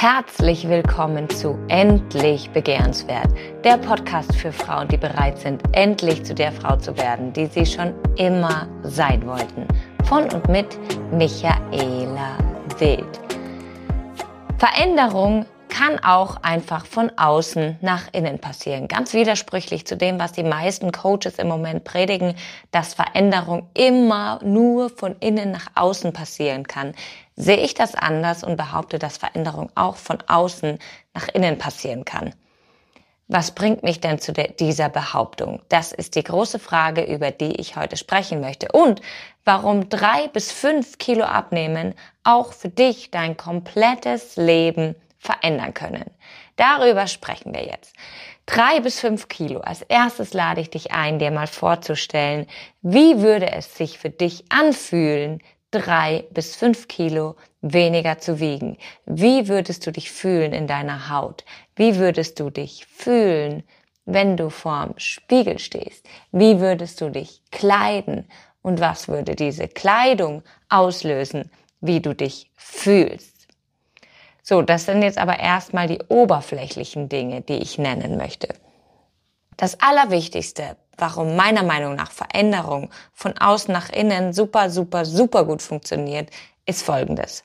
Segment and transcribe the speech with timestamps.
[0.00, 3.26] Herzlich willkommen zu Endlich Begehrenswert,
[3.64, 7.66] der Podcast für Frauen, die bereit sind, endlich zu der Frau zu werden, die sie
[7.66, 9.66] schon immer sein wollten.
[10.04, 10.78] Von und mit
[11.10, 12.38] Michaela
[12.78, 13.20] Wild.
[14.58, 18.86] Veränderung kann auch einfach von außen nach innen passieren.
[18.86, 22.36] Ganz widersprüchlich zu dem, was die meisten Coaches im Moment predigen,
[22.70, 26.94] dass Veränderung immer nur von innen nach außen passieren kann
[27.38, 30.78] sehe ich das anders und behaupte, dass Veränderung auch von außen
[31.14, 32.34] nach innen passieren kann.
[33.28, 35.62] Was bringt mich denn zu dieser Behauptung?
[35.68, 38.72] Das ist die große Frage, über die ich heute sprechen möchte.
[38.72, 39.02] Und
[39.44, 46.10] warum drei bis fünf Kilo abnehmen auch für dich dein komplettes Leben verändern können.
[46.56, 47.94] Darüber sprechen wir jetzt.
[48.46, 49.60] Drei bis fünf Kilo.
[49.60, 52.46] Als erstes lade ich dich ein, dir mal vorzustellen,
[52.80, 58.78] wie würde es sich für dich anfühlen, drei bis fünf Kilo weniger zu wiegen?
[59.04, 61.44] Wie würdest du dich fühlen in deiner Haut?
[61.76, 63.62] Wie würdest du dich fühlen,
[64.04, 66.06] wenn du vorm Spiegel stehst?
[66.32, 68.28] Wie würdest du dich kleiden?
[68.62, 73.46] Und was würde diese Kleidung auslösen, wie du dich fühlst?
[74.42, 78.48] So, das sind jetzt aber erstmal die oberflächlichen Dinge, die ich nennen möchte.
[79.58, 85.62] Das Allerwichtigste warum meiner Meinung nach Veränderung von außen nach innen super, super, super gut
[85.62, 86.30] funktioniert,
[86.66, 87.42] ist folgendes.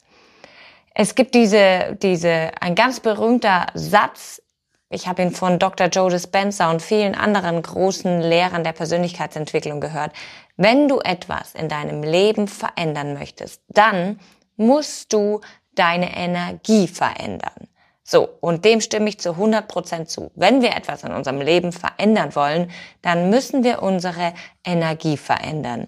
[0.94, 4.42] Es gibt diese, diese, ein ganz berühmter Satz,
[4.90, 5.88] ich habe ihn von Dr.
[5.88, 10.12] Joe Dispenza und vielen anderen großen Lehrern der Persönlichkeitsentwicklung gehört.
[10.56, 14.20] Wenn du etwas in deinem Leben verändern möchtest, dann
[14.56, 15.42] musst du
[15.74, 17.63] deine Energie verändern.
[18.04, 20.32] So, und dem stimme ich zu 100 Prozent zu.
[20.36, 22.70] Wenn wir etwas in unserem Leben verändern wollen,
[23.02, 24.34] dann müssen wir unsere
[24.66, 25.88] Energie verändern.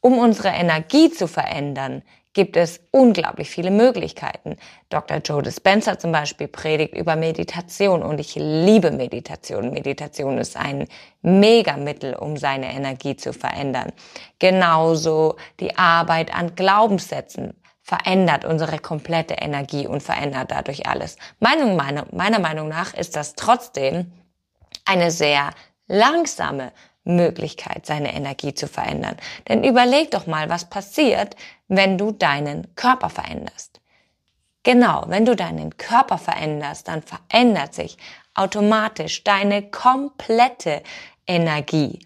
[0.00, 2.02] Um unsere Energie zu verändern,
[2.34, 4.56] gibt es unglaublich viele Möglichkeiten.
[4.90, 5.16] Dr.
[5.16, 9.72] Joe Dispenza zum Beispiel predigt über Meditation und ich liebe Meditation.
[9.72, 10.86] Meditation ist ein
[11.22, 13.90] Megamittel, um seine Energie zu verändern.
[14.38, 17.54] Genauso die Arbeit an Glaubenssätzen
[17.88, 21.16] verändert unsere komplette Energie und verändert dadurch alles.
[21.40, 24.12] Meinung, meine, meiner Meinung nach ist das trotzdem
[24.84, 25.52] eine sehr
[25.86, 26.72] langsame
[27.04, 29.16] Möglichkeit, seine Energie zu verändern.
[29.48, 31.34] Denn überleg doch mal, was passiert,
[31.68, 33.80] wenn du deinen Körper veränderst.
[34.64, 37.96] Genau, wenn du deinen Körper veränderst, dann verändert sich
[38.34, 40.82] automatisch deine komplette
[41.26, 42.00] Energie.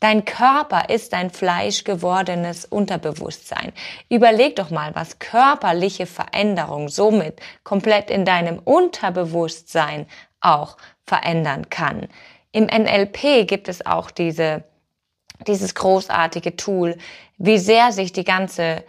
[0.00, 3.72] Dein Körper ist ein fleischgewordenes Unterbewusstsein.
[4.08, 10.06] Überleg doch mal, was körperliche Veränderung somit komplett in deinem Unterbewusstsein
[10.40, 12.08] auch verändern kann.
[12.50, 14.64] Im NLP gibt es auch diese,
[15.46, 16.96] dieses großartige Tool,
[17.36, 18.82] wie sehr sich die ganze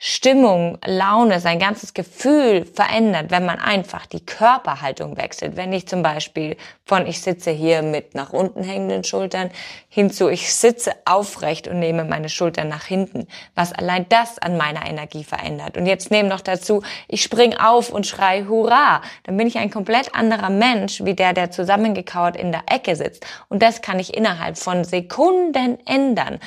[0.00, 5.56] Stimmung, Laune, sein ganzes Gefühl verändert, wenn man einfach die Körperhaltung wechselt.
[5.56, 9.50] Wenn ich zum Beispiel von ich sitze hier mit nach unten hängenden Schultern
[9.88, 13.26] hinzu ich sitze aufrecht und nehme meine Schultern nach hinten,
[13.56, 15.76] was allein das an meiner Energie verändert.
[15.76, 19.70] Und jetzt nehme noch dazu, ich spring auf und schrei Hurra, dann bin ich ein
[19.70, 23.26] komplett anderer Mensch, wie der, der zusammengekauert in der Ecke sitzt.
[23.48, 26.38] Und das kann ich innerhalb von Sekunden ändern.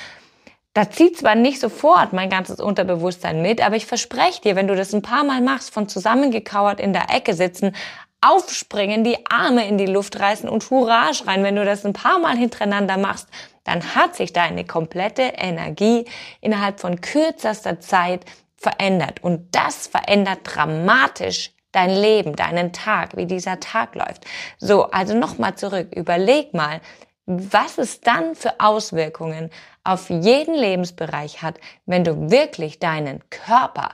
[0.73, 4.75] Da zieht zwar nicht sofort mein ganzes Unterbewusstsein mit, aber ich verspreche dir, wenn du
[4.75, 7.75] das ein paar Mal machst, von zusammengekauert in der Ecke sitzen,
[8.21, 12.19] aufspringen, die Arme in die Luft reißen und Hurra schreien, wenn du das ein paar
[12.19, 13.27] Mal hintereinander machst,
[13.63, 16.05] dann hat sich deine komplette Energie
[16.39, 19.23] innerhalb von kürzester Zeit verändert.
[19.23, 24.25] Und das verändert dramatisch dein Leben, deinen Tag, wie dieser Tag läuft.
[24.57, 25.93] So, also nochmal zurück.
[25.95, 26.79] Überleg mal,
[27.25, 29.49] was es dann für Auswirkungen
[29.83, 33.89] auf jeden Lebensbereich hat, wenn du wirklich deinen Körper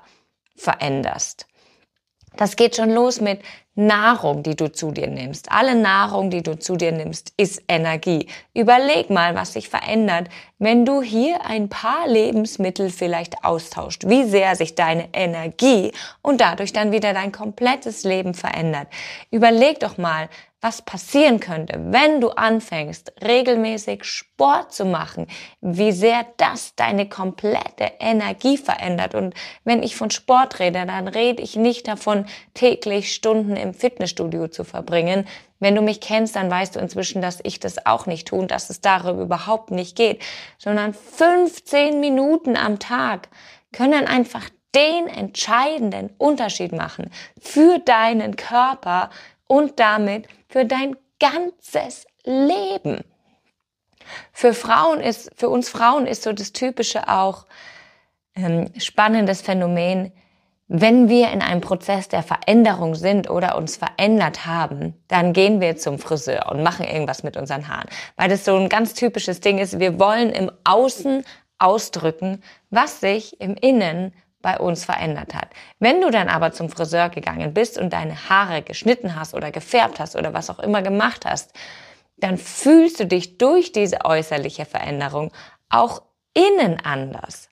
[0.56, 1.48] veränderst.
[2.36, 3.42] Das geht schon los mit
[3.74, 5.52] Nahrung, die du zu dir nimmst.
[5.52, 8.28] Alle Nahrung, die du zu dir nimmst, ist Energie.
[8.54, 14.04] Überleg mal, was sich verändert, wenn du hier ein paar Lebensmittel vielleicht austauscht.
[14.08, 15.92] Wie sehr sich deine Energie
[16.24, 18.88] und dadurch dann wieder dein komplettes Leben verändert.
[19.30, 25.28] Überleg doch mal, was passieren könnte, wenn du anfängst, regelmäßig Sport zu machen,
[25.62, 29.14] wie sehr das deine komplette Energie verändert.
[29.14, 32.26] Und wenn ich von Sport rede, dann rede ich nicht davon,
[32.56, 35.28] täglich Stunden im Fitnessstudio zu verbringen.
[35.60, 38.50] Wenn du mich kennst, dann weißt du inzwischen, dass ich das auch nicht tue und
[38.50, 40.24] dass es darüber überhaupt nicht geht,
[40.58, 43.30] sondern 15 Minuten am Tag
[43.72, 47.10] können einfach den entscheidenden Unterschied machen
[47.40, 49.10] für deinen Körper
[49.48, 53.04] und damit für dein ganzes Leben.
[54.32, 57.46] Für Frauen ist, für uns Frauen ist so das typische auch
[58.36, 60.12] ähm, spannendes Phänomen.
[60.70, 65.78] Wenn wir in einem Prozess der Veränderung sind oder uns verändert haben, dann gehen wir
[65.78, 67.88] zum Friseur und machen irgendwas mit unseren Haaren.
[68.18, 71.24] Weil das so ein ganz typisches Ding ist, wir wollen im Außen
[71.58, 74.14] ausdrücken, was sich im Innen
[74.48, 75.50] bei uns verändert hat.
[75.78, 80.00] Wenn du dann aber zum Friseur gegangen bist und deine Haare geschnitten hast oder gefärbt
[80.00, 81.52] hast oder was auch immer gemacht hast,
[82.16, 85.34] dann fühlst du dich durch diese äußerliche Veränderung
[85.68, 86.02] auch
[86.34, 87.50] innen anders.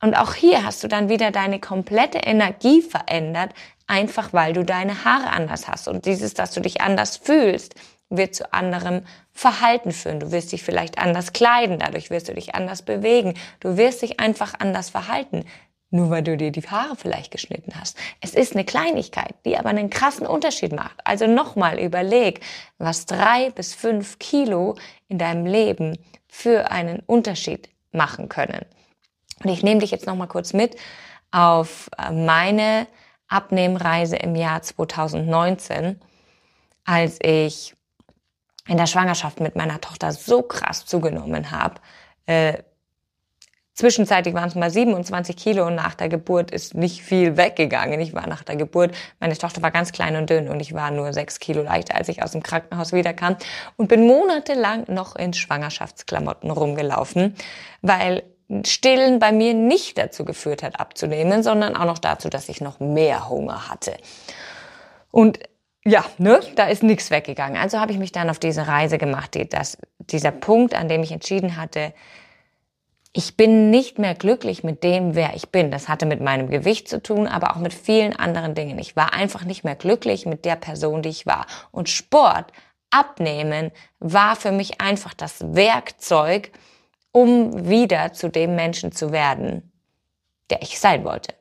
[0.00, 3.50] Und auch hier hast du dann wieder deine komplette Energie verändert,
[3.88, 5.88] einfach weil du deine Haare anders hast.
[5.88, 7.74] Und dieses, dass du dich anders fühlst,
[8.10, 9.02] wird zu anderem
[9.32, 10.20] Verhalten führen.
[10.20, 13.34] Du wirst dich vielleicht anders kleiden, dadurch wirst du dich anders bewegen.
[13.58, 15.44] Du wirst dich einfach anders verhalten,
[15.90, 17.96] nur weil du dir die Haare vielleicht geschnitten hast.
[18.20, 20.98] Es ist eine Kleinigkeit, die aber einen krassen Unterschied macht.
[21.04, 22.40] Also nochmal überleg,
[22.78, 24.76] was drei bis fünf Kilo
[25.08, 25.98] in deinem Leben
[26.28, 28.64] für einen Unterschied machen können.
[29.42, 30.76] Und ich nehme dich jetzt nochmal kurz mit
[31.30, 32.86] auf äh, meine
[33.28, 36.00] Abnehmreise im Jahr 2019,
[36.84, 37.74] als ich
[38.66, 41.80] in der Schwangerschaft mit meiner Tochter so krass zugenommen habe.
[42.26, 42.58] Äh,
[43.78, 48.00] Zwischenzeitlich waren es mal 27 Kilo und nach der Geburt ist nicht viel weggegangen.
[48.00, 50.90] Ich war nach der Geburt, meine Tochter war ganz klein und dünn und ich war
[50.90, 53.36] nur sechs Kilo leichter, als ich aus dem Krankenhaus wiederkam
[53.76, 57.36] und bin monatelang noch in Schwangerschaftsklamotten rumgelaufen,
[57.80, 58.24] weil
[58.66, 62.80] Stillen bei mir nicht dazu geführt hat, abzunehmen, sondern auch noch dazu, dass ich noch
[62.80, 63.96] mehr Hunger hatte.
[65.12, 65.38] Und
[65.84, 67.56] ja, ne, da ist nichts weggegangen.
[67.56, 71.04] Also habe ich mich dann auf diese Reise gemacht, die, das, dieser Punkt, an dem
[71.04, 71.92] ich entschieden hatte,
[73.12, 75.70] ich bin nicht mehr glücklich mit dem, wer ich bin.
[75.70, 78.78] Das hatte mit meinem Gewicht zu tun, aber auch mit vielen anderen Dingen.
[78.78, 81.46] Ich war einfach nicht mehr glücklich mit der Person, die ich war.
[81.70, 82.52] Und Sport,
[82.90, 86.52] Abnehmen, war für mich einfach das Werkzeug,
[87.12, 89.72] um wieder zu dem Menschen zu werden,
[90.50, 91.34] der ich sein wollte.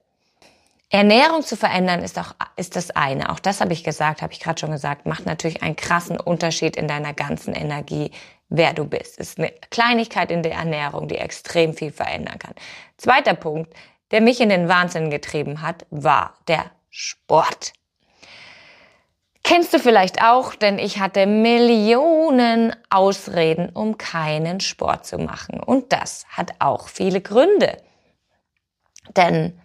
[0.90, 3.30] Ernährung zu verändern ist auch ist das eine.
[3.30, 6.78] Auch das habe ich gesagt, habe ich gerade schon gesagt, macht natürlich einen krassen Unterschied
[6.78, 8.12] in deiner ganzen Energie,
[8.50, 9.20] wer du bist.
[9.20, 12.54] Es ist eine Kleinigkeit in der Ernährung, die extrem viel verändern kann.
[12.98, 13.74] Zweiter Punkt,
[14.12, 17.74] der mich in den Wahnsinn getrieben hat, war der Sport.
[19.44, 25.62] Kennst du vielleicht auch, denn ich hatte Millionen Ausreden, um keinen Sport zu machen.
[25.62, 27.78] Und das hat auch viele Gründe.
[29.16, 29.58] Denn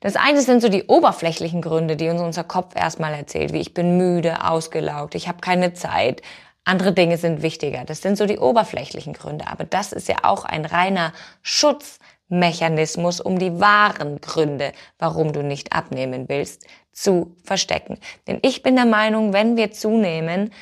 [0.00, 3.74] das eine sind so die oberflächlichen Gründe, die uns unser Kopf erstmal erzählt, wie ich
[3.74, 6.22] bin müde, ausgelaugt, ich habe keine Zeit,
[6.64, 7.84] andere Dinge sind wichtiger.
[7.84, 9.46] Das sind so die oberflächlichen Gründe.
[9.48, 11.12] Aber das ist ja auch ein reiner
[11.42, 17.98] Schutzmechanismus, um die wahren Gründe, warum du nicht abnehmen willst, zu verstecken.
[18.26, 20.52] Denn ich bin der Meinung, wenn wir zunehmen,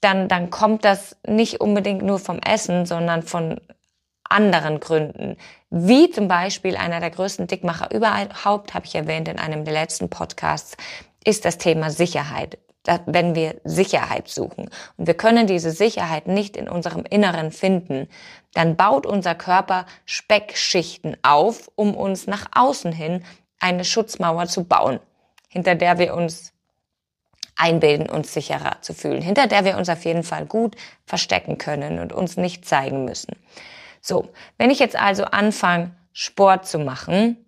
[0.00, 3.60] dann, dann kommt das nicht unbedingt nur vom Essen, sondern von
[4.22, 5.36] anderen Gründen.
[5.70, 10.08] Wie zum Beispiel einer der größten Dickmacher überhaupt, habe ich erwähnt in einem der letzten
[10.08, 10.76] Podcasts,
[11.24, 12.58] ist das Thema Sicherheit
[13.06, 14.70] wenn wir Sicherheit suchen.
[14.96, 18.08] Und wir können diese Sicherheit nicht in unserem Inneren finden,
[18.54, 23.24] dann baut unser Körper Speckschichten auf, um uns nach außen hin
[23.60, 25.00] eine Schutzmauer zu bauen,
[25.48, 26.52] hinter der wir uns
[27.56, 31.98] einbilden, uns sicherer zu fühlen, hinter der wir uns auf jeden Fall gut verstecken können
[31.98, 33.34] und uns nicht zeigen müssen.
[34.00, 37.44] So, wenn ich jetzt also anfange, Sport zu machen,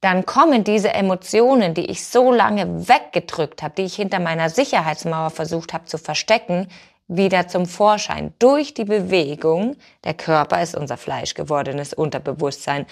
[0.00, 5.30] dann kommen diese Emotionen, die ich so lange weggedrückt habe, die ich hinter meiner Sicherheitsmauer
[5.30, 6.68] versucht habe zu verstecken,
[7.06, 8.32] wieder zum Vorschein.
[8.38, 12.86] Durch die Bewegung, der Körper ist unser fleischgewordenes Unterbewusstsein,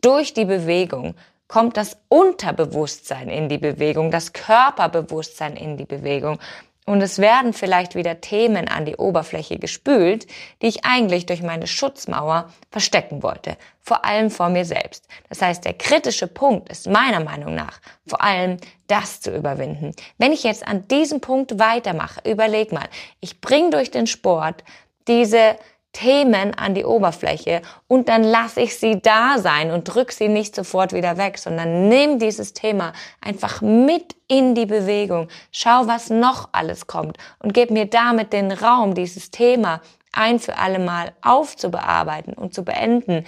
[0.00, 1.14] durch die Bewegung
[1.48, 6.38] kommt das Unterbewusstsein in die Bewegung, das Körperbewusstsein in die Bewegung.
[6.86, 10.26] Und es werden vielleicht wieder Themen an die Oberfläche gespült,
[10.60, 13.56] die ich eigentlich durch meine Schutzmauer verstecken wollte.
[13.80, 15.08] Vor allem vor mir selbst.
[15.30, 19.92] Das heißt, der kritische Punkt ist meiner Meinung nach vor allem das zu überwinden.
[20.18, 22.88] Wenn ich jetzt an diesem Punkt weitermache, überleg mal,
[23.20, 24.62] ich bringe durch den Sport
[25.08, 25.56] diese
[25.94, 30.54] Themen an die Oberfläche und dann lasse ich sie da sein und drück sie nicht
[30.54, 35.28] sofort wieder weg, sondern nimm dieses Thema einfach mit in die Bewegung.
[35.50, 39.80] Schau, was noch alles kommt und gib mir damit den Raum, dieses Thema
[40.12, 43.24] ein für alle Mal aufzubearbeiten und zu beenden.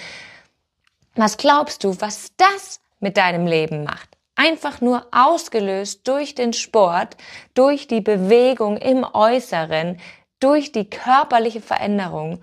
[1.15, 4.11] Was glaubst du, was das mit deinem Leben macht?
[4.35, 7.17] Einfach nur ausgelöst durch den Sport,
[7.55, 9.99] durch die Bewegung im Äußeren,
[10.41, 12.43] durch die körperliche Veränderung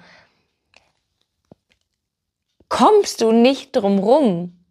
[2.69, 4.63] kommst du nicht drum rum,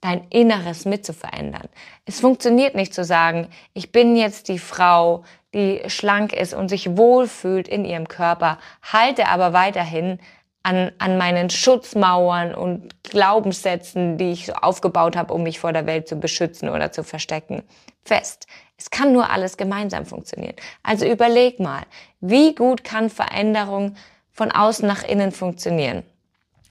[0.00, 1.68] dein Inneres mit zu verändern.
[2.06, 6.96] Es funktioniert nicht zu sagen, ich bin jetzt die Frau, die schlank ist und sich
[6.96, 10.18] wohlfühlt in ihrem Körper, halte aber weiterhin
[10.62, 15.86] an, an meinen Schutzmauern und Glaubenssätzen, die ich so aufgebaut habe, um mich vor der
[15.86, 17.62] Welt zu beschützen oder zu verstecken,
[18.02, 18.46] fest.
[18.80, 20.56] Es kann nur alles gemeinsam funktionieren.
[20.82, 21.82] Also überleg mal,
[22.20, 23.94] wie gut kann Veränderung
[24.32, 26.02] von außen nach innen funktionieren?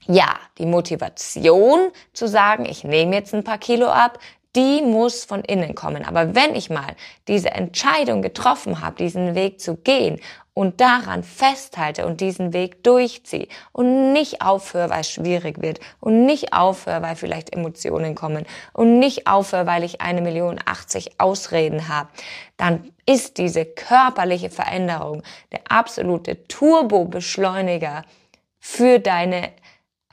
[0.07, 4.17] Ja, die Motivation zu sagen, ich nehme jetzt ein paar Kilo ab,
[4.55, 6.03] die muss von innen kommen.
[6.03, 6.95] Aber wenn ich mal
[7.27, 10.19] diese Entscheidung getroffen habe, diesen Weg zu gehen
[10.59, 16.25] und daran festhalte und diesen Weg durchziehe und nicht aufhöre, weil es schwierig wird und
[16.25, 21.87] nicht aufhöre, weil vielleicht Emotionen kommen und nicht aufhöre, weil ich eine Million 80 Ausreden
[21.87, 22.09] habe,
[22.57, 25.23] dann ist diese körperliche Veränderung
[25.53, 28.03] der absolute Turbo-Beschleuniger
[28.59, 29.53] für deine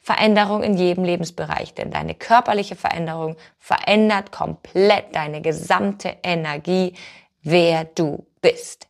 [0.01, 6.95] Veränderung in jedem Lebensbereich, denn deine körperliche Veränderung verändert komplett deine gesamte Energie,
[7.43, 8.87] wer du bist.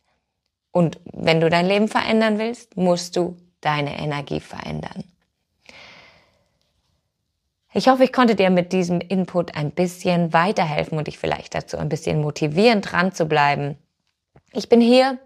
[0.71, 5.03] Und wenn du dein Leben verändern willst, musst du deine Energie verändern.
[7.73, 11.77] Ich hoffe, ich konnte dir mit diesem Input ein bisschen weiterhelfen und dich vielleicht dazu
[11.77, 13.77] ein bisschen motivieren, dran zu bleiben.
[14.51, 15.19] Ich bin hier.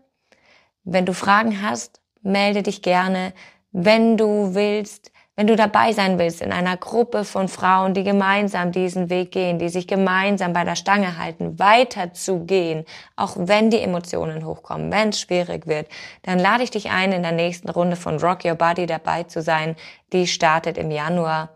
[0.84, 3.34] Wenn du Fragen hast, melde dich gerne.
[3.72, 8.72] Wenn du willst, wenn du dabei sein willst in einer Gruppe von Frauen, die gemeinsam
[8.72, 14.46] diesen Weg gehen, die sich gemeinsam bei der Stange halten, weiterzugehen, auch wenn die Emotionen
[14.46, 15.88] hochkommen, wenn es schwierig wird,
[16.22, 19.42] dann lade ich dich ein, in der nächsten Runde von Rock Your Body dabei zu
[19.42, 19.76] sein.
[20.14, 21.50] Die startet im Januar.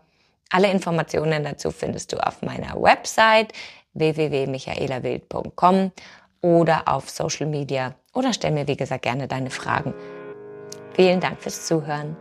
[0.50, 3.52] Alle Informationen dazu findest du auf meiner Website
[3.94, 5.92] www.michaelawild.com
[6.40, 9.94] oder auf Social Media oder stell mir, wie gesagt, gerne deine Fragen.
[10.94, 12.16] Vielen Dank fürs Zuhören.